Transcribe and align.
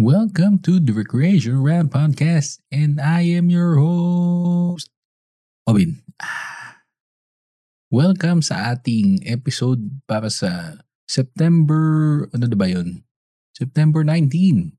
Welcome 0.00 0.64
to 0.64 0.80
the 0.80 0.96
Recreation 0.96 1.60
Rap 1.60 1.92
Podcast 1.92 2.64
and 2.72 2.96
I 2.96 3.28
am 3.36 3.52
your 3.52 3.76
host, 3.76 4.88
Obin. 5.68 6.00
Welcome 7.92 8.40
sa 8.40 8.72
ating 8.72 9.20
episode 9.28 10.00
para 10.08 10.32
sa 10.32 10.80
September, 11.04 12.24
ano 12.32 12.44
na 12.48 12.56
ba 12.56 12.72
yun? 12.72 13.04
September 13.52 14.00
19. 14.00 14.72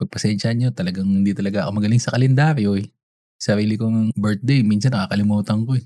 Pagpasensya 0.00 0.56
nyo, 0.56 0.72
talagang 0.72 1.12
hindi 1.12 1.36
talaga 1.36 1.68
ako 1.68 1.84
magaling 1.84 2.00
sa 2.00 2.16
kalendaryo 2.16 2.80
eh. 2.80 2.88
Sarili 3.36 3.76
kong 3.76 4.16
birthday, 4.16 4.64
minsan 4.64 4.96
nakakalimutan 4.96 5.60
ko 5.68 5.76
eh. 5.76 5.84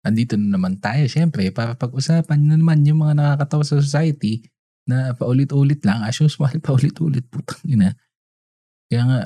Andito 0.00 0.40
na 0.40 0.56
naman 0.56 0.80
tayo, 0.80 1.04
syempre, 1.12 1.52
para 1.52 1.76
pag-usapan 1.76 2.40
na 2.40 2.56
naman 2.56 2.88
yung 2.88 3.04
mga 3.04 3.20
nakakatawa 3.20 3.68
sa 3.68 3.84
society 3.84 4.48
na 4.88 5.14
paulit-ulit 5.14 5.82
lang, 5.86 6.02
as 6.02 6.18
usual, 6.18 6.50
paulit-ulit, 6.66 7.26
putang 7.30 7.62
ina. 7.66 7.94
Kaya 8.90 9.02
nga, 9.08 9.20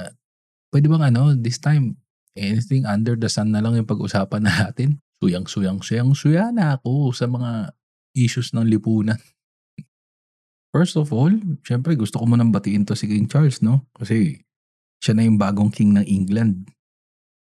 pwede 0.70 0.86
bang 0.86 1.04
ano, 1.12 1.32
this 1.34 1.58
time, 1.58 1.96
anything 2.36 2.84
under 2.84 3.16
the 3.16 3.30
sun 3.30 3.50
na 3.50 3.64
lang 3.64 3.74
yung 3.74 3.88
pag-usapan 3.88 4.44
natin. 4.44 5.00
Suyang, 5.16 5.48
suyang, 5.48 5.80
suyang, 5.80 6.12
suya 6.12 6.52
na 6.52 6.76
ako 6.76 7.10
sa 7.16 7.24
mga 7.24 7.72
issues 8.12 8.52
ng 8.52 8.68
lipunan. 8.68 9.16
First 10.76 11.00
of 11.00 11.08
all, 11.08 11.32
syempre 11.64 11.96
gusto 11.96 12.20
ko 12.20 12.28
munang 12.28 12.52
batiin 12.52 12.84
to 12.84 12.92
si 12.92 13.08
King 13.08 13.24
Charles, 13.24 13.64
no? 13.64 13.88
Kasi 13.96 14.44
siya 15.00 15.16
na 15.16 15.24
yung 15.24 15.40
bagong 15.40 15.72
king 15.72 15.96
ng 15.96 16.04
England. 16.04 16.68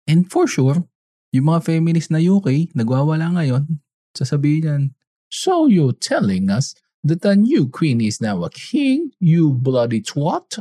And 0.07 0.31
for 0.31 0.47
sure, 0.47 0.87
yung 1.35 1.51
mga 1.51 1.67
feminist 1.67 2.15
na 2.15 2.23
UK, 2.23 2.73
nagwawala 2.79 3.35
ngayon, 3.35 3.83
sasabihin 4.15 4.65
yan, 4.65 4.83
So 5.29 5.69
you 5.69 5.93
telling 5.93 6.49
us 6.49 6.73
that 7.09 7.25
the 7.25 7.35
new 7.35 7.73
queen 7.73 8.05
is 8.05 8.21
now 8.21 8.45
a 8.45 8.51
king, 8.53 9.11
you 9.19 9.57
bloody 9.57 10.05
twat? 10.05 10.61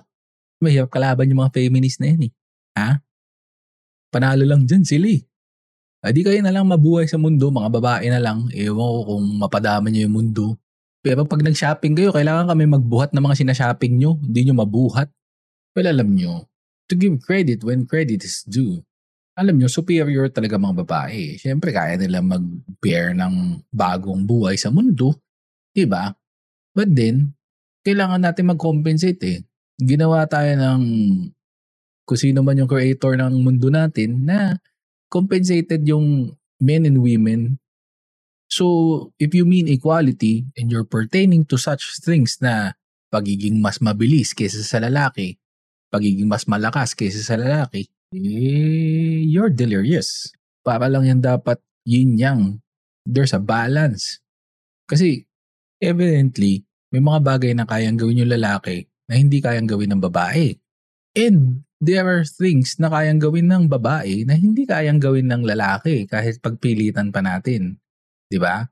Mahirap 0.64 0.90
kalaban 0.90 1.30
yung 1.30 1.44
mga 1.44 1.54
feminist 1.54 2.00
na 2.02 2.08
yan 2.16 2.22
eh. 2.28 2.34
Ha? 2.80 2.90
Panalo 4.10 4.48
lang 4.48 4.64
dyan 4.66 4.88
sila 4.88 5.12
eh. 5.12 5.22
Adi 6.02 6.24
kayo 6.24 6.40
na 6.40 6.56
lang 6.56 6.66
mabuhay 6.70 7.10
sa 7.10 7.20
mundo, 7.20 7.52
mga 7.52 7.70
babae 7.74 8.08
na 8.08 8.22
lang. 8.22 8.48
Ewan 8.56 8.80
ko 8.80 9.00
kung 9.12 9.26
mapadama 9.44 9.92
nyo 9.92 10.02
yung 10.08 10.16
mundo. 10.16 10.56
Pero 11.04 11.28
pag 11.28 11.44
nag-shopping 11.44 11.94
kayo, 11.94 12.10
kailangan 12.16 12.50
kami 12.50 12.64
magbuhat 12.70 13.12
ng 13.12 13.24
mga 13.24 13.36
sinashopping 13.44 14.00
nyo. 14.00 14.16
Hindi 14.22 14.48
nyo 14.48 14.64
mabuhat. 14.64 15.12
Well, 15.76 15.90
alam 15.90 16.16
nyo, 16.16 16.48
to 16.88 16.96
give 16.96 17.20
credit 17.22 17.62
when 17.62 17.86
credit 17.86 18.24
is 18.24 18.42
due. 18.48 18.82
Alam 19.38 19.62
nyo, 19.62 19.70
superior 19.70 20.26
talaga 20.34 20.58
mga 20.58 20.82
babae. 20.82 21.38
Siyempre, 21.38 21.70
kaya 21.70 21.94
nila 22.00 22.26
mag-bear 22.26 23.14
ng 23.14 23.62
bagong 23.70 24.26
buhay 24.26 24.58
sa 24.58 24.74
mundo. 24.74 25.14
Diba? 25.70 26.10
But 26.78 26.94
then, 26.94 27.34
kailangan 27.82 28.22
natin 28.22 28.54
mag-compensate 28.54 29.22
eh. 29.26 29.40
Ginawa 29.82 30.30
tayo 30.30 30.54
ng 30.54 30.82
kung 32.06 32.20
sino 32.22 32.46
man 32.46 32.62
yung 32.62 32.70
creator 32.70 33.18
ng 33.18 33.34
mundo 33.42 33.74
natin 33.74 34.30
na 34.30 34.62
compensated 35.10 35.82
yung 35.90 36.38
men 36.62 36.86
and 36.86 37.02
women 37.02 37.58
So, 38.48 39.12
if 39.20 39.36
you 39.36 39.44
mean 39.44 39.68
equality 39.68 40.48
and 40.56 40.72
you're 40.72 40.88
pertaining 40.88 41.44
to 41.52 41.60
such 41.60 42.00
things 42.00 42.40
na 42.40 42.80
pagiging 43.12 43.60
mas 43.60 43.84
mabilis 43.84 44.32
kaysa 44.32 44.64
sa 44.64 44.80
lalaki, 44.80 45.36
pagiging 45.92 46.32
mas 46.32 46.48
malakas 46.48 46.96
kaysa 46.96 47.20
sa 47.24 47.36
lalaki, 47.36 47.92
eh, 48.16 49.20
you're 49.28 49.52
delirious. 49.52 50.32
Para 50.64 50.88
lang 50.88 51.04
yan 51.04 51.20
dapat 51.20 51.60
yin 51.84 52.16
yang. 52.16 52.42
There's 53.04 53.36
a 53.36 53.44
balance. 53.44 54.24
Kasi, 54.88 55.28
evidently, 55.84 56.67
may 56.92 57.02
mga 57.04 57.20
bagay 57.20 57.52
na 57.54 57.68
kayang 57.68 58.00
gawin 58.00 58.24
yung 58.24 58.32
lalaki 58.32 58.88
na 59.08 59.20
hindi 59.20 59.44
kayang 59.44 59.68
gawin 59.68 59.96
ng 59.96 60.02
babae. 60.04 60.56
And 61.18 61.64
there 61.84 62.08
are 62.08 62.24
things 62.24 62.80
na 62.80 62.90
kayang 62.90 63.20
gawin 63.20 63.50
ng 63.50 63.66
babae 63.68 64.24
na 64.24 64.38
hindi 64.38 64.64
kayang 64.64 65.02
gawin 65.02 65.28
ng 65.30 65.44
lalaki 65.44 66.08
kahit 66.08 66.40
pagpilitan 66.40 67.12
pa 67.12 67.20
natin. 67.24 67.80
'di 68.28 68.40
ba? 68.40 68.68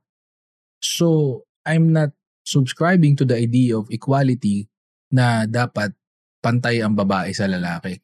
So, 0.80 1.42
I'm 1.64 1.90
not 1.90 2.12
subscribing 2.46 3.18
to 3.18 3.24
the 3.26 3.34
idea 3.34 3.74
of 3.74 3.90
equality 3.90 4.70
na 5.10 5.48
dapat 5.48 5.96
pantay 6.44 6.78
ang 6.84 6.94
babae 6.94 7.34
sa 7.34 7.50
lalaki. 7.50 7.98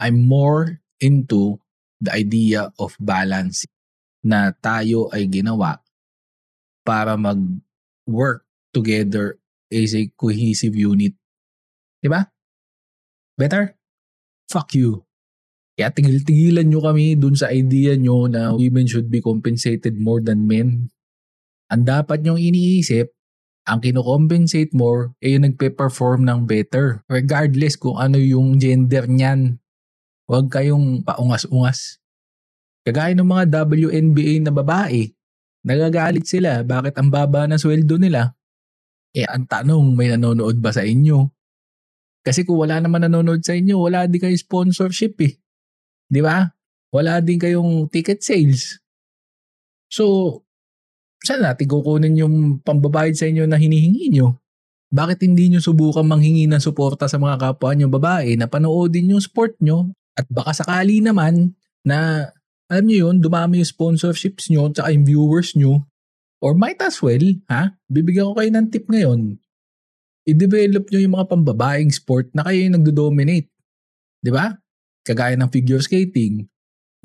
I'm 0.00 0.24
more 0.24 0.80
into 1.02 1.60
the 2.00 2.16
idea 2.16 2.72
of 2.80 2.96
balance 2.96 3.68
na 4.24 4.52
tayo 4.56 5.12
ay 5.12 5.28
ginawa 5.28 5.80
para 6.86 7.20
mag-work 7.20 8.46
together 8.72 9.36
as 9.70 9.92
a 9.94 10.06
cohesive 10.14 10.74
unit. 10.74 11.14
Diba? 12.02 12.30
Better? 13.36 13.74
Fuck 14.46 14.78
you. 14.78 15.06
Kaya 15.76 15.92
tigil-tigilan 15.92 16.72
nyo 16.72 16.80
kami 16.80 17.20
dun 17.20 17.36
sa 17.36 17.52
idea 17.52 17.98
nyo 18.00 18.24
na 18.30 18.56
women 18.56 18.88
should 18.88 19.12
be 19.12 19.20
compensated 19.20 20.00
more 20.00 20.24
than 20.24 20.48
men. 20.48 20.88
Ang 21.68 21.82
dapat 21.84 22.24
nyong 22.24 22.40
iniisip, 22.40 23.12
ang 23.66 23.82
kinocompensate 23.82 24.70
more 24.70 25.12
ay 25.18 25.34
yung 25.34 25.50
nagpe-perform 25.50 26.22
ng 26.22 26.46
better. 26.46 27.02
Regardless 27.10 27.74
kung 27.74 27.98
ano 27.98 28.16
yung 28.16 28.62
gender 28.62 29.10
niyan. 29.10 29.58
Huwag 30.30 30.54
kayong 30.54 31.02
paungas-ungas. 31.02 31.98
Kagaya 32.86 33.18
ng 33.18 33.26
mga 33.26 33.66
WNBA 33.66 34.46
na 34.46 34.54
babae, 34.54 35.10
nagagalit 35.66 36.30
sila 36.30 36.62
bakit 36.62 36.94
ang 36.94 37.10
baba 37.10 37.50
ng 37.50 37.58
sweldo 37.58 37.98
nila. 37.98 38.35
Eh 39.12 39.28
ang 39.28 39.46
tanong, 39.46 39.94
may 39.94 40.10
nanonood 40.10 40.58
ba 40.58 40.74
sa 40.74 40.82
inyo? 40.82 41.28
Kasi 42.26 42.42
kung 42.42 42.58
wala 42.58 42.82
naman 42.82 43.06
nanonood 43.06 43.46
sa 43.46 43.54
inyo, 43.54 43.78
wala 43.86 44.10
din 44.10 44.18
kayo 44.18 44.34
sponsorship 44.34 45.14
eh. 45.22 45.38
Di 46.10 46.18
ba? 46.18 46.42
Wala 46.90 47.22
din 47.22 47.38
kayong 47.38 47.86
ticket 47.86 48.22
sales. 48.22 48.82
So, 49.86 50.34
saan 51.22 51.46
natin 51.46 51.70
kukunin 51.70 52.18
yung 52.18 52.58
pambabayad 52.66 53.14
sa 53.14 53.30
inyo 53.30 53.46
na 53.46 53.58
hinihingi 53.58 54.10
nyo? 54.10 54.42
Bakit 54.90 55.22
hindi 55.26 55.50
nyo 55.50 55.60
subukan 55.62 56.06
manghingi 56.06 56.46
ng 56.46 56.62
suporta 56.62 57.10
sa 57.10 57.18
mga 57.18 57.38
kapwa 57.42 57.74
nyo 57.74 57.86
babae 57.90 58.38
na 58.38 58.46
panoodin 58.46 59.14
yung 59.14 59.22
sport 59.22 59.58
nyo 59.58 59.90
at 60.14 60.26
baka 60.30 60.54
sakali 60.54 61.02
naman 61.02 61.58
na 61.82 62.30
alam 62.66 62.84
nyo 62.86 63.10
yun, 63.10 63.16
dumami 63.22 63.62
yung 63.62 63.70
sponsorships 63.70 64.50
nyo 64.50 64.70
at 64.70 64.90
yung 64.90 65.06
viewers 65.06 65.54
nyo 65.54 65.86
or 66.40 66.52
might 66.54 66.80
as 66.84 67.00
well, 67.00 67.22
ha? 67.48 67.74
Bibigyan 67.88 68.32
ko 68.32 68.34
kayo 68.36 68.50
ng 68.52 68.66
tip 68.68 68.86
ngayon. 68.88 69.40
I-develop 70.26 70.90
nyo 70.90 71.00
yung 71.00 71.14
mga 71.14 71.28
pambabaeng 71.30 71.92
sport 71.94 72.34
na 72.34 72.42
kayo 72.44 72.66
yung 72.66 72.76
nagdo-dominate. 72.80 73.48
Di 74.20 74.30
ba? 74.34 74.54
kagaya 75.06 75.38
ng 75.38 75.46
figure 75.54 75.78
skating, 75.78 76.50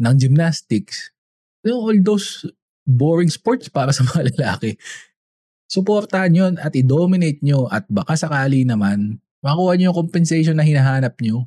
ng 0.02 0.16
gymnastics, 0.18 1.14
you 1.62 1.70
know, 1.70 1.86
all 1.86 2.00
those 2.02 2.50
boring 2.81 3.30
sports 3.30 3.70
para 3.70 3.94
sa 3.96 4.02
mga 4.02 4.34
lalaki. 4.34 4.74
Suportahan 5.70 6.34
yun 6.34 6.53
at 6.58 6.74
i-dominate 6.74 7.40
nyo 7.46 7.70
at 7.70 7.86
baka 7.88 8.18
sakali 8.18 8.66
naman 8.66 9.22
makuha 9.40 9.78
nyo 9.78 9.94
yung 9.94 10.00
compensation 10.03 10.58
na 10.58 10.66
hinahanap 10.66 11.16
nyo. 11.22 11.46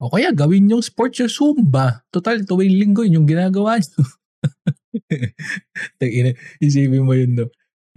O 0.00 0.08
kaya 0.08 0.32
gawin 0.32 0.72
yung 0.72 0.80
sports 0.80 1.20
yung 1.20 1.28
Zumba. 1.28 2.02
Total, 2.08 2.40
tuwing 2.40 2.72
linggo 2.72 3.04
yun 3.04 3.22
yung 3.22 3.28
ginagawa 3.28 3.76
nyo. 3.76 4.00
Isipin 6.64 7.06
mo 7.06 7.14
yun, 7.14 7.34
no? 7.38 7.46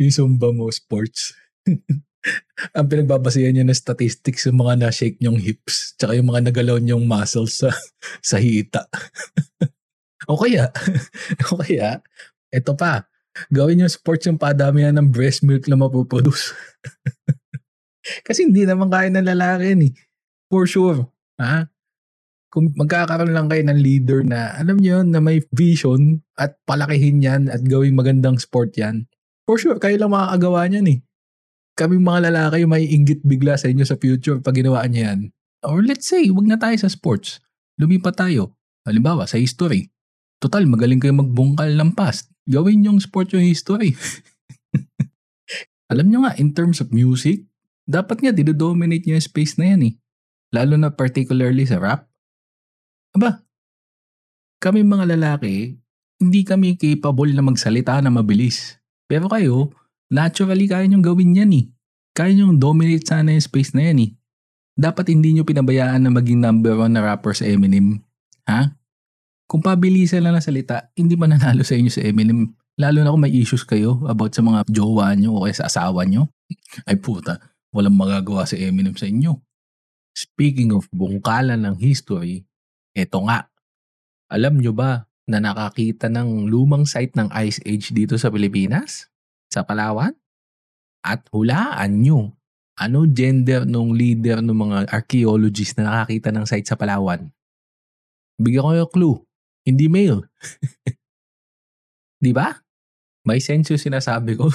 Yung 0.01 0.13
Zumba 0.13 0.49
mo, 0.53 0.69
sports. 0.69 1.33
ang 2.77 2.87
pinagbabasihan 2.87 3.51
niya 3.51 3.65
na 3.67 3.75
statistics 3.75 4.47
yung 4.47 4.63
mga 4.63 4.87
na-shake 4.87 5.19
niyong 5.19 5.39
hips 5.39 5.99
tsaka 5.99 6.15
yung 6.15 6.31
mga 6.31 6.51
nagalaw 6.51 6.79
niyong 6.79 7.03
muscles 7.03 7.59
sa, 7.59 7.69
sa 8.29 8.39
hita. 8.39 8.87
o 10.31 10.39
kaya, 10.39 10.71
o 11.51 11.59
kaya, 11.59 11.99
ito 12.47 12.71
pa, 12.79 13.03
gawin 13.51 13.83
yung 13.83 13.91
sports 13.91 14.29
yung 14.29 14.39
padamihan 14.39 14.95
ng 14.95 15.11
breast 15.11 15.43
milk 15.43 15.67
na 15.67 15.75
mapuproduce. 15.75 16.55
Kasi 18.27 18.47
hindi 18.47 18.67
naman 18.67 18.91
kaya 18.91 19.07
ng 19.11 19.27
lalaki 19.27 19.75
ni. 19.75 19.89
For 20.51 20.67
sure. 20.67 21.07
Ha? 21.39 21.72
Kung 22.53 22.69
magkakaroon 22.77 23.33
lang 23.33 23.49
kayo 23.49 23.65
ng 23.65 23.79
leader 23.81 24.21
na 24.21 24.53
alam 24.53 24.77
niyo 24.77 25.01
na 25.01 25.17
may 25.17 25.41
vision 25.49 26.21
at 26.37 26.53
palakihin 26.69 27.25
yan 27.25 27.49
at 27.49 27.65
gawing 27.65 27.97
magandang 27.97 28.37
sport 28.37 28.77
yan, 28.77 29.09
for 29.49 29.57
sure, 29.57 29.81
kayo 29.81 29.97
lang 29.97 30.13
makakagawa 30.13 30.69
niyan 30.69 30.87
eh 30.93 30.99
kami 31.73 31.97
mga 31.97 32.29
lalaki 32.29 32.69
may 32.69 32.85
inggit 32.85 33.25
bigla 33.25 33.57
sa 33.57 33.69
inyo 33.69 33.85
sa 33.85 33.97
future 33.97 34.37
pag 34.39 34.53
ginawa 34.53 34.85
niya 34.85 35.13
yan. 35.13 35.19
Or 35.65 35.81
let's 35.81 36.05
say, 36.05 36.29
wag 36.29 36.45
na 36.45 36.59
tayo 36.59 36.77
sa 36.77 36.89
sports. 36.89 37.41
Lumipat 37.81 38.19
tayo. 38.19 38.53
Halimbawa, 38.85 39.25
sa 39.25 39.41
history. 39.41 39.89
Total, 40.37 40.67
magaling 40.67 41.01
kayo 41.01 41.15
magbungkal 41.15 41.73
ng 41.73 41.95
past. 41.97 42.29
Gawin 42.45 42.85
yung 42.85 42.99
sport 42.99 43.31
yung 43.33 43.47
history. 43.47 43.95
Alam 45.91 46.11
nyo 46.11 46.19
nga, 46.27 46.35
in 46.37 46.51
terms 46.51 46.83
of 46.83 46.91
music, 46.91 47.47
dapat 47.87 48.21
nga 48.21 48.31
didodominate 48.35 49.07
nyo 49.07 49.15
yung 49.17 49.25
space 49.25 49.55
na 49.55 49.73
yan 49.73 49.81
eh. 49.87 49.93
Lalo 50.53 50.77
na 50.77 50.91
particularly 50.93 51.63
sa 51.63 51.79
rap. 51.79 52.11
Aba, 53.13 53.45
kami 54.57 54.81
mga 54.81 55.13
lalaki, 55.13 55.77
hindi 56.17 56.41
kami 56.41 56.73
capable 56.79 57.29
na 57.35 57.45
magsalita 57.45 58.01
na 58.01 58.09
mabilis. 58.09 58.81
Pero 59.05 59.29
kayo, 59.29 59.69
naturally 60.09 60.65
kaya 60.65 60.89
nyong 60.89 61.05
gawin 61.05 61.37
yan 61.37 61.51
eh. 61.53 61.65
Kaya 62.17 62.33
nyong 62.33 62.57
dominate 62.57 63.05
sana 63.05 63.33
yung 63.33 63.45
space 63.45 63.77
na 63.77 63.91
yan 63.91 64.09
eh. 64.09 64.11
dapat 64.73 65.13
hindi 65.13 65.37
nyo 65.37 65.45
pinabayaan 65.45 66.01
na 66.01 66.09
maging 66.09 66.41
number 66.41 66.73
one 66.73 66.97
na 66.97 67.05
rapper 67.05 67.37
sa 67.37 67.45
Eminem. 67.45 68.01
Ha? 68.49 68.73
Kung 69.45 69.61
pabilisan 69.61 70.25
lang 70.25 70.33
na 70.33 70.41
salita, 70.41 70.89
hindi 70.97 71.13
ba 71.13 71.29
nanalo 71.29 71.61
sa 71.61 71.77
inyo 71.77 71.93
sa 71.93 72.01
Eminem? 72.01 72.49
Lalo 72.81 73.05
na 73.05 73.13
kung 73.13 73.21
may 73.21 73.35
issues 73.37 73.61
kayo 73.61 74.01
about 74.09 74.33
sa 74.33 74.41
mga 74.41 74.65
jowa 74.65 75.13
nyo 75.13 75.37
o 75.37 75.45
sa 75.53 75.69
asawa 75.69 76.09
nyo. 76.09 76.25
Ay 76.89 76.97
puta, 76.97 77.37
walang 77.69 77.93
magagawa 77.93 78.49
si 78.49 78.57
Eminem 78.57 78.97
sa 78.97 79.05
inyo. 79.05 79.37
Speaking 80.17 80.73
of 80.73 80.89
bungkalan 80.89 81.61
ng 81.61 81.77
history, 81.77 82.41
eto 82.93 83.25
nga. 83.25 83.49
Alam 84.29 84.61
nyo 84.61 84.73
ba 84.73 85.05
na 85.29 85.37
nakakita 85.41 86.09
ng 86.09 86.49
lumang 86.49 86.85
site 86.85 87.13
ng 87.17 87.29
Ice 87.45 87.61
Age 87.65 87.93
dito 87.93 88.17
sa 88.17 88.29
Pilipinas? 88.33 89.09
Sa 89.49 89.61
Palawan? 89.61 90.13
At 91.03 91.27
hulaan 91.35 91.99
nyo, 92.01 92.33
ano 92.79 93.05
gender 93.05 93.67
nung 93.69 93.93
leader 93.93 94.41
ng 94.41 94.55
mga 94.55 94.77
archaeologists 94.89 95.77
na 95.77 95.89
nakakita 95.89 96.33
ng 96.33 96.45
site 96.47 96.65
sa 96.65 96.79
Palawan? 96.79 97.29
Bigyan 98.41 98.65
ko 98.65 98.71
yung 98.73 98.91
clue. 98.91 99.17
Hindi 99.63 99.85
male. 99.87 100.25
Di 102.23 102.31
ba? 102.33 102.49
May 103.23 103.39
sense 103.39 103.71
yung 103.71 103.79
sinasabi 103.79 104.35
ko. 104.35 104.51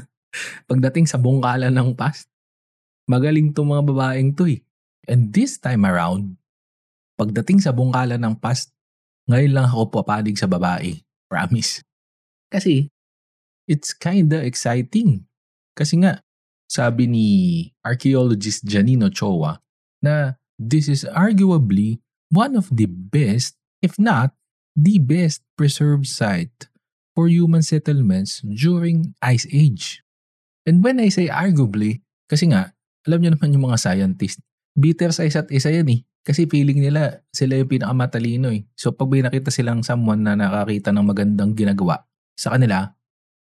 Pagdating 0.70 1.06
sa 1.06 1.20
bungkalan 1.20 1.70
ng 1.70 1.94
past, 1.94 2.26
magaling 3.06 3.54
tong 3.54 3.70
mga 3.70 3.84
babaeng 3.86 4.34
to 4.34 4.48
eh. 4.50 4.62
And 5.06 5.34
this 5.34 5.58
time 5.58 5.86
around, 5.86 6.38
pagdating 7.22 7.62
sa 7.62 7.70
bungkalan 7.70 8.18
ng 8.18 8.34
past, 8.42 8.74
ngayon 9.30 9.54
lang 9.54 9.66
ako 9.70 10.02
papadig 10.02 10.34
sa 10.34 10.50
babae. 10.50 10.98
Promise. 11.30 11.86
Kasi, 12.50 12.90
it's 13.70 13.94
kinda 13.94 14.42
exciting. 14.42 15.22
Kasi 15.78 16.02
nga, 16.02 16.18
sabi 16.66 17.06
ni 17.06 17.28
archaeologist 17.86 18.66
Janino 18.66 19.06
Chowa 19.06 19.62
na 20.02 20.34
this 20.58 20.90
is 20.90 21.06
arguably 21.06 22.02
one 22.34 22.58
of 22.58 22.66
the 22.74 22.90
best, 22.90 23.54
if 23.78 23.94
not 24.02 24.34
the 24.74 24.98
best 24.98 25.46
preserved 25.54 26.10
site 26.10 26.66
for 27.14 27.30
human 27.30 27.62
settlements 27.62 28.42
during 28.42 29.14
Ice 29.22 29.46
Age. 29.52 30.02
And 30.66 30.82
when 30.82 30.98
I 30.98 31.12
say 31.12 31.30
arguably, 31.30 32.02
kasi 32.26 32.50
nga, 32.50 32.72
alam 33.06 33.20
niyo 33.22 33.30
naman 33.36 33.52
yung 33.54 33.68
mga 33.70 33.78
scientist, 33.78 34.40
bitter 34.72 35.12
sa 35.12 35.28
isa't 35.28 35.52
isa 35.52 35.68
yan 35.68 35.88
eh. 35.92 36.00
Kasi 36.22 36.46
feeling 36.46 36.78
nila 36.78 37.26
sila 37.34 37.58
yung 37.58 37.70
pinakamatalino 37.70 38.54
eh. 38.54 38.62
So 38.78 38.94
pag 38.94 39.10
may 39.10 39.26
nakita 39.26 39.50
silang 39.50 39.82
someone 39.82 40.22
na 40.22 40.38
nakakita 40.38 40.94
ng 40.94 41.02
magandang 41.02 41.58
ginagawa 41.58 42.06
sa 42.38 42.54
kanila, 42.54 42.94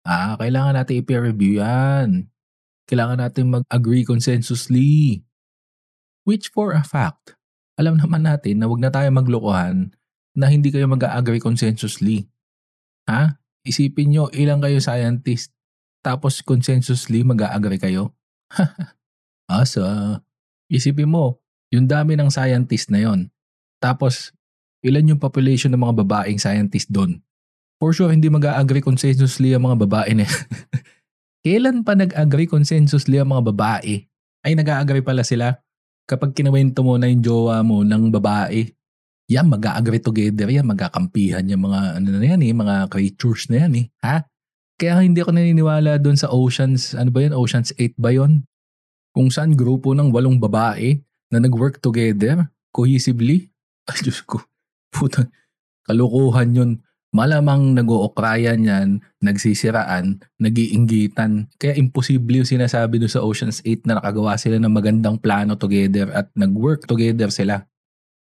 ah, 0.08 0.34
kailangan 0.40 0.80
natin 0.80 1.04
i-peer 1.04 1.28
review 1.28 1.60
yan. 1.60 2.32
Kailangan 2.88 3.20
natin 3.20 3.52
mag-agree 3.52 4.08
consensusly. 4.08 5.22
Which 6.24 6.48
for 6.50 6.72
a 6.72 6.80
fact, 6.80 7.36
alam 7.76 8.00
naman 8.00 8.24
natin 8.24 8.60
na 8.60 8.66
wag 8.68 8.80
na 8.80 8.92
tayo 8.92 9.08
maglokohan 9.12 9.92
na 10.36 10.46
hindi 10.48 10.72
kayo 10.72 10.88
mag-agree 10.88 11.40
consensusly. 11.40 12.28
Ha? 13.08 13.40
Isipin 13.64 14.12
nyo, 14.12 14.32
ilang 14.32 14.64
kayo 14.64 14.80
scientist, 14.80 15.52
tapos 16.00 16.40
consensusly 16.40 17.20
mag-agree 17.24 17.80
kayo? 17.80 18.16
Asa? 19.50 20.20
Isipin 20.70 21.12
mo, 21.12 21.39
yung 21.70 21.86
dami 21.86 22.18
ng 22.18 22.30
scientist 22.30 22.90
na 22.90 23.02
yon. 23.06 23.30
Tapos, 23.78 24.34
ilan 24.82 25.14
yung 25.14 25.20
population 25.22 25.70
ng 25.72 25.80
mga 25.80 26.04
babaeng 26.04 26.38
scientist 26.38 26.90
doon? 26.90 27.22
For 27.80 27.96
sure, 27.96 28.12
hindi 28.12 28.28
mag-agree 28.28 28.84
consensusly 28.84 29.56
ang 29.56 29.64
mga 29.64 29.88
babae 29.88 30.12
na 30.12 30.28
Kailan 31.46 31.80
pa 31.80 31.96
nag-agree 31.96 32.44
consensusly 32.44 33.16
ang 33.16 33.32
mga 33.32 33.48
babae? 33.54 34.04
Ay, 34.44 34.52
nag-agree 34.52 35.00
pala 35.00 35.24
sila 35.24 35.56
kapag 36.04 36.34
kinawento 36.34 36.82
mo 36.82 36.98
na 36.98 37.06
yung 37.06 37.22
jowa 37.22 37.62
mo 37.62 37.86
ng 37.86 38.10
babae, 38.10 38.66
yan, 39.30 39.46
mag-agree 39.46 40.02
together 40.02 40.50
yan, 40.50 40.66
magkakampihan 40.66 41.46
yung 41.46 41.70
mga, 41.70 42.02
ano 42.02 42.06
na 42.18 42.26
yan 42.34 42.42
eh, 42.42 42.50
mga 42.50 42.74
creatures 42.90 43.46
na 43.46 43.62
yan 43.62 43.72
eh. 43.78 43.86
Ha? 44.02 44.26
Kaya 44.74 45.06
hindi 45.06 45.22
ako 45.22 45.30
naniniwala 45.38 46.02
doon 46.02 46.18
sa 46.18 46.34
Oceans, 46.34 46.98
ano 46.98 47.14
ba 47.14 47.22
yun, 47.22 47.32
Oceans 47.38 47.70
8 47.78 47.94
ba 47.94 48.10
yun? 48.10 48.42
Kung 49.14 49.30
saan 49.30 49.54
grupo 49.54 49.94
ng 49.94 50.10
walong 50.10 50.42
babae 50.42 50.98
na 51.30 51.38
nag-work 51.38 51.78
together, 51.78 52.50
cohesively. 52.74 53.48
Ay, 53.86 53.98
Diyos 54.04 54.22
ko, 54.26 54.42
puta, 54.90 55.26
kalukuhan 55.86 56.50
yun 56.54 56.70
malamang 57.10 57.74
nag-ookrayan 57.74 58.62
yan, 58.62 58.88
nagsisiraan, 59.18 60.22
nagiinggitan. 60.38 61.50
Kaya 61.58 61.74
imposible 61.74 62.42
yung 62.42 62.48
sinasabi 62.48 63.02
doon 63.02 63.12
sa 63.12 63.22
Ocean's 63.22 63.60
8 63.66 63.86
na 63.86 63.98
nakagawa 63.98 64.38
sila 64.38 64.62
ng 64.62 64.70
magandang 64.70 65.18
plano 65.18 65.58
together 65.58 66.10
at 66.14 66.30
nag-work 66.38 66.86
together 66.86 67.28
sila. 67.34 67.66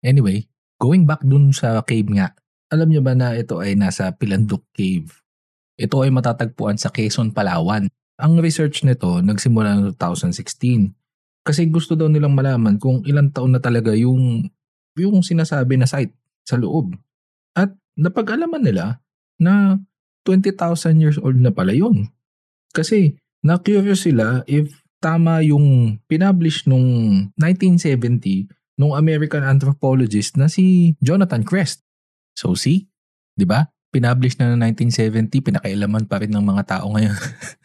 Anyway, 0.06 0.46
going 0.78 1.10
back 1.10 1.25
dun 1.25 1.50
sa 1.50 1.81
cave 1.81 2.13
nga, 2.13 2.38
alam 2.69 2.90
nyo 2.90 3.01
ba 3.01 3.18
na 3.18 3.34
ito 3.34 3.58
ay 3.58 3.74
nasa 3.74 4.13
Pilanduk 4.13 4.66
Cave? 4.74 5.10
Ito 5.75 6.06
ay 6.06 6.13
matatagpuan 6.13 6.78
sa 6.78 6.94
Quezon, 6.94 7.34
Palawan. 7.34 7.90
Ang 8.16 8.40
research 8.40 8.86
nito 8.88 9.19
nagsimula 9.19 9.75
noong 9.75 9.98
2016 9.98 10.94
kasi 11.46 11.70
gusto 11.70 11.94
daw 11.94 12.10
nilang 12.10 12.34
malaman 12.34 12.82
kung 12.82 13.06
ilang 13.06 13.30
taon 13.30 13.54
na 13.54 13.62
talaga 13.62 13.94
yung 13.94 14.50
yung 14.98 15.22
sinasabi 15.22 15.78
na 15.78 15.86
site 15.86 16.12
sa 16.42 16.58
loob. 16.58 16.98
At 17.54 17.78
napag-alaman 17.94 18.66
nila 18.66 18.98
na 19.38 19.78
20,000 20.26 20.98
years 20.98 21.22
old 21.22 21.38
na 21.38 21.54
pala 21.54 21.78
yun. 21.78 22.10
Kasi 22.74 23.14
na-curious 23.46 24.10
sila 24.10 24.42
if 24.50 24.82
tama 24.98 25.46
yung 25.46 26.02
pinublish 26.10 26.66
nung 26.66 27.30
1970 27.38 28.50
nung 28.82 28.98
American 28.98 29.46
anthropologist 29.46 30.34
na 30.36 30.50
si 30.50 30.98
Jonathan 30.98 31.46
Crest. 31.46 31.86
So 32.34 32.58
see, 32.58 32.90
'di 33.38 33.46
ba? 33.46 33.70
Pinublish 33.94 34.36
na 34.42 34.52
noong 34.52 34.76
1970, 34.76 35.46
pinakailaman 35.46 36.10
pa 36.10 36.20
rin 36.20 36.34
ng 36.34 36.44
mga 36.44 36.64
tao 36.68 36.92
ngayon. 36.92 37.16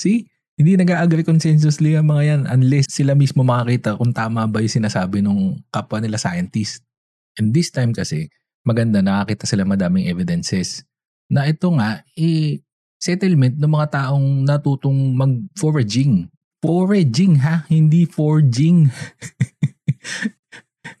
see, 0.00 0.29
hindi 0.60 0.76
nag-agree 0.76 1.24
consensusly 1.24 1.96
ang 1.96 2.12
mga 2.12 2.22
yan 2.28 2.42
unless 2.52 2.92
sila 2.92 3.16
mismo 3.16 3.40
makakita 3.40 3.96
kung 3.96 4.12
tama 4.12 4.44
ba 4.44 4.60
yung 4.60 4.68
sinasabi 4.68 5.24
ng 5.24 5.56
kapwa 5.72 6.04
nila 6.04 6.20
scientist. 6.20 6.84
And 7.40 7.56
this 7.56 7.72
time 7.72 7.96
kasi, 7.96 8.28
maganda 8.60 9.00
nakakita 9.00 9.48
sila 9.48 9.64
madaming 9.64 10.04
evidences 10.12 10.84
na 11.32 11.48
ito 11.48 11.64
nga 11.72 12.04
eh, 12.12 12.60
settlement 13.00 13.56
ng 13.56 13.72
mga 13.72 13.88
taong 13.88 14.44
natutong 14.44 15.16
mag-foraging. 15.16 16.28
Foraging 16.60 17.40
ha, 17.40 17.64
hindi 17.72 18.04
forging. 18.04 18.92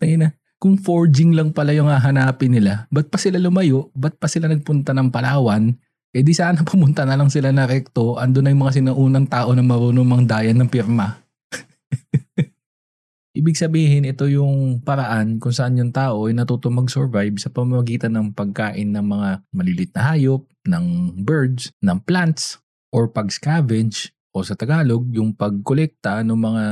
na, 0.00 0.32
kung 0.56 0.80
forging 0.80 1.36
lang 1.36 1.52
pala 1.52 1.76
yung 1.76 1.92
hahanapin 1.92 2.56
nila, 2.56 2.88
ba't 2.88 3.12
pa 3.12 3.20
sila 3.20 3.36
lumayo? 3.36 3.92
Ba't 3.92 4.16
pa 4.16 4.24
sila 4.24 4.48
nagpunta 4.48 4.96
ng 4.96 5.12
Palawan? 5.12 5.76
Eh 6.10 6.26
di 6.26 6.34
sana 6.34 6.62
pumunta 6.68 7.06
na 7.06 7.14
lang 7.14 7.30
sila 7.30 7.54
na 7.54 7.66
rekto, 7.66 8.18
ando 8.18 8.42
na 8.42 8.50
yung 8.50 8.66
mga 8.66 8.82
sinaunang 8.82 9.26
tao 9.30 9.54
na 9.54 9.62
marunong 9.62 10.06
mang 10.06 10.26
dayan 10.26 10.58
ng 10.58 10.70
pirma. 10.70 11.22
Ibig 13.38 13.54
sabihin, 13.54 14.10
ito 14.10 14.26
yung 14.26 14.82
paraan 14.82 15.38
kung 15.38 15.54
saan 15.54 15.78
yung 15.78 15.94
tao 15.94 16.26
ay 16.26 16.34
natutong 16.34 16.82
mag-survive 16.82 17.38
sa 17.38 17.46
pamamagitan 17.46 18.10
ng 18.10 18.34
pagkain 18.34 18.90
ng 18.90 19.06
mga 19.06 19.28
malilit 19.54 19.90
na 19.94 20.02
hayop, 20.10 20.42
ng 20.66 21.14
birds, 21.22 21.70
ng 21.78 22.02
plants, 22.02 22.58
or 22.90 23.06
pag-scavenge, 23.06 24.10
o 24.34 24.42
sa 24.42 24.58
Tagalog, 24.58 25.06
yung 25.14 25.30
pagkolekta 25.30 26.26
ng 26.26 26.38
mga 26.38 26.64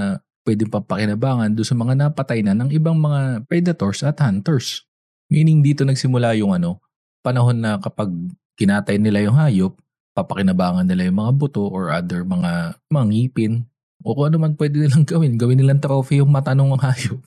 pwedeng 0.47 0.71
papakinabangan 0.71 1.55
do 1.55 1.63
sa 1.63 1.79
mga 1.79 1.95
napatay 1.95 2.43
na 2.43 2.59
ng 2.59 2.75
ibang 2.75 2.99
mga 2.99 3.47
predators 3.47 4.03
at 4.03 4.19
hunters. 4.19 4.83
Meaning 5.31 5.63
dito 5.63 5.87
nagsimula 5.87 6.35
yung 6.39 6.59
ano, 6.59 6.83
panahon 7.23 7.61
na 7.61 7.79
kapag 7.79 8.11
kinatay 8.59 8.99
nila 8.99 9.23
yung 9.23 9.39
hayop, 9.39 9.79
papakinabangan 10.19 10.85
nila 10.85 11.07
yung 11.07 11.19
mga 11.23 11.33
buto 11.39 11.65
or 11.71 11.95
other 11.95 12.27
mga, 12.27 12.75
mga 12.91 13.05
ngipin, 13.07 13.55
o 14.03 14.15
kung 14.15 14.31
ano 14.31 14.37
man 14.39 14.55
pwede 14.55 14.79
nilang 14.79 15.07
gawin. 15.11 15.35
Gawin 15.35 15.59
nilang 15.59 15.83
trophy 15.83 16.23
yung 16.23 16.31
mata 16.31 16.55
ng 16.55 16.79
hayop. 16.79 17.19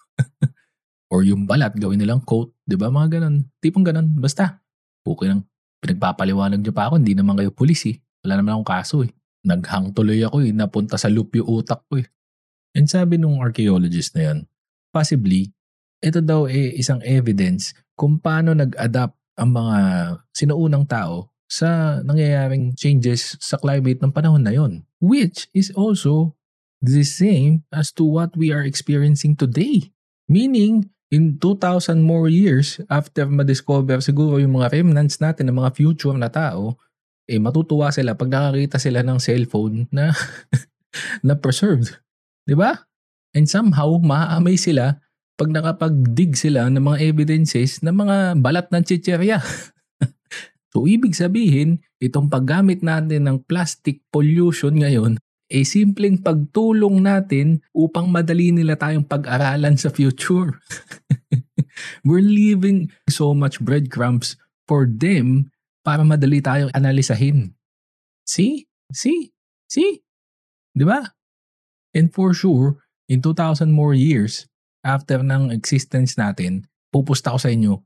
Or 1.11 1.27
yung 1.27 1.43
balat, 1.43 1.75
gawin 1.75 1.99
nilang 1.99 2.23
coat. 2.23 2.55
Ba? 2.63 2.87
Mga 2.87 3.19
ganun. 3.19 3.51
Tipong 3.59 3.83
ganun. 3.83 4.07
Basta. 4.15 4.63
Okay 5.03 5.27
lang. 5.27 5.43
Pinagpapaliwanag 5.83 6.63
niyo 6.63 6.71
pa 6.71 6.87
ako. 6.87 7.03
Hindi 7.03 7.19
naman 7.19 7.35
kayo 7.35 7.51
pulis 7.51 7.83
eh. 7.91 7.99
Wala 8.23 8.39
naman 8.39 8.55
akong 8.55 8.69
kaso 8.71 8.95
eh. 9.03 9.11
Naghang 9.43 9.91
tuloy 9.91 10.23
ako 10.23 10.47
eh. 10.47 10.55
Napunta 10.55 10.95
sa 10.95 11.11
loop 11.11 11.35
yung 11.35 11.59
utak 11.59 11.83
ko 11.91 11.99
eh. 11.99 12.07
And 12.71 12.87
sabi 12.87 13.19
nung 13.19 13.43
archaeologist 13.43 14.15
na 14.15 14.31
yan, 14.31 14.37
possibly, 14.95 15.51
ito 15.99 16.23
daw 16.23 16.47
eh 16.47 16.79
isang 16.79 17.03
evidence 17.03 17.75
kung 17.99 18.15
paano 18.15 18.55
nag-adapt 18.55 19.13
ang 19.41 19.57
mga 19.57 19.77
sinuunang 20.37 20.85
tao 20.85 21.33
sa 21.49 21.99
nangyayaring 22.05 22.77
changes 22.77 23.35
sa 23.41 23.57
climate 23.57 23.99
ng 23.99 24.13
panahon 24.13 24.45
na 24.45 24.53
yon. 24.53 24.85
Which 25.01 25.49
is 25.51 25.73
also 25.73 26.37
the 26.79 27.01
same 27.01 27.65
as 27.73 27.89
to 27.97 28.05
what 28.05 28.37
we 28.37 28.53
are 28.53 28.63
experiencing 28.63 29.35
today. 29.35 29.91
Meaning, 30.31 30.93
in 31.11 31.35
2,000 31.43 31.99
more 31.99 32.31
years 32.31 32.79
after 32.87 33.27
ma-discover 33.27 33.99
siguro 33.99 34.39
yung 34.39 34.55
mga 34.55 34.71
remnants 34.71 35.19
natin 35.19 35.51
ng 35.51 35.59
mga 35.59 35.75
future 35.75 36.15
na 36.15 36.31
tao, 36.31 36.79
eh 37.27 37.35
matutuwa 37.37 37.91
sila 37.91 38.15
pag 38.15 38.31
nakakita 38.31 38.79
sila 38.79 39.03
ng 39.03 39.19
cellphone 39.19 39.91
na 39.91 40.15
na 41.27 41.35
preserved. 41.35 41.99
'Di 42.47 42.55
ba? 42.55 42.87
And 43.35 43.47
somehow, 43.47 43.99
maaamay 43.99 44.59
sila 44.59 44.99
pag 45.41 45.49
nakapag-dig 45.49 46.37
sila 46.37 46.69
ng 46.69 46.85
mga 46.85 47.01
evidences 47.01 47.81
ng 47.81 47.97
mga 47.97 48.17
balat 48.45 48.69
ng 48.69 48.85
chicherya. 48.85 49.41
so, 50.69 50.85
ibig 50.85 51.17
sabihin, 51.17 51.81
itong 51.97 52.29
paggamit 52.29 52.85
natin 52.85 53.25
ng 53.25 53.41
plastic 53.49 54.05
pollution 54.13 54.77
ngayon 54.77 55.17
ay 55.49 55.65
simpleng 55.65 56.21
pagtulong 56.21 57.01
natin 57.01 57.57
upang 57.73 58.13
madali 58.13 58.53
nila 58.53 58.77
tayong 58.77 59.01
pag-aralan 59.01 59.73
sa 59.81 59.89
future. 59.89 60.61
We're 62.05 62.21
leaving 62.21 62.93
so 63.09 63.33
much 63.33 63.57
breadcrumbs 63.57 64.37
for 64.69 64.85
them 64.85 65.49
para 65.81 66.05
madali 66.05 66.37
tayong 66.45 66.69
analisahin. 66.77 67.57
See? 68.29 68.69
See? 68.93 69.33
See? 69.65 70.05
Di 70.77 70.85
ba? 70.85 71.01
And 71.97 72.13
for 72.13 72.29
sure, 72.37 72.85
in 73.09 73.25
2,000 73.25 73.73
more 73.73 73.97
years 73.97 74.50
after 74.81 75.21
ng 75.21 75.53
existence 75.53 76.17
natin, 76.17 76.65
pupusta 76.89 77.33
ko 77.33 77.39
sa 77.39 77.49
inyo, 77.49 77.81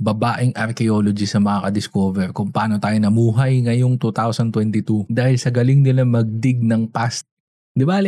babaeng 0.00 0.56
archaeology 0.58 1.24
sa 1.24 1.38
makaka-discover 1.38 2.34
kung 2.34 2.50
paano 2.50 2.82
tayo 2.82 2.98
namuhay 2.98 3.62
ngayong 3.62 3.96
2022 3.96 5.06
dahil 5.06 5.36
sa 5.38 5.54
galing 5.54 5.80
nila 5.80 6.02
magdig 6.02 6.58
ng 6.60 6.90
past. 6.90 7.24
Di 7.70 7.86
ba? 7.86 8.02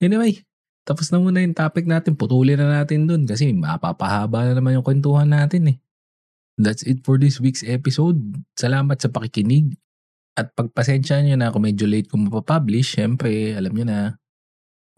Anyway, 0.00 0.42
tapos 0.82 1.12
na 1.14 1.22
muna 1.22 1.44
yung 1.44 1.54
topic 1.54 1.86
natin. 1.86 2.18
Putulin 2.18 2.58
na 2.58 2.82
natin 2.82 3.06
dun 3.06 3.22
kasi 3.22 3.54
mapapahaba 3.54 4.50
na 4.50 4.58
naman 4.58 4.80
yung 4.80 4.86
kwentuhan 4.86 5.30
natin 5.30 5.76
eh. 5.76 5.78
That's 6.60 6.84
it 6.84 7.06
for 7.06 7.16
this 7.16 7.40
week's 7.40 7.64
episode. 7.64 8.18
Salamat 8.58 9.00
sa 9.00 9.08
pakikinig. 9.08 9.78
At 10.36 10.52
pagpasensya 10.52 11.22
nyo 11.24 11.36
na 11.36 11.52
kung 11.52 11.64
medyo 11.64 11.84
late 11.86 12.08
kung 12.10 12.26
mapapublish, 12.26 12.96
syempre, 12.98 13.54
alam 13.56 13.72
nyo 13.72 13.84
na, 13.86 13.98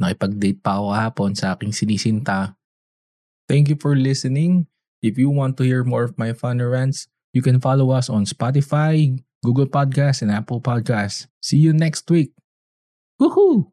nakipag-date 0.03 0.59
pa 0.59 0.83
ako 0.83 0.91
hapon 0.91 1.31
sa 1.39 1.55
aking 1.55 1.71
sinisinta. 1.71 2.59
Thank 3.47 3.71
you 3.71 3.79
for 3.79 3.95
listening. 3.95 4.67
If 5.03 5.19
you 5.19 5.31
want 5.31 5.59
to 5.59 5.67
hear 5.67 5.87
more 5.87 6.03
of 6.03 6.19
my 6.19 6.35
fun 6.35 6.59
rants, 6.59 7.07
you 7.35 7.43
can 7.43 7.63
follow 7.63 7.91
us 7.91 8.11
on 8.11 8.27
Spotify, 8.27 9.19
Google 9.43 9.67
Podcasts, 9.67 10.23
and 10.23 10.31
Apple 10.31 10.61
Podcasts. 10.61 11.27
See 11.43 11.59
you 11.59 11.73
next 11.73 12.11
week. 12.11 12.35
Woohoo! 13.21 13.71